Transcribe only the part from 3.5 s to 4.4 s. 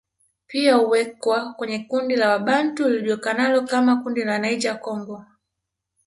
kama kundi la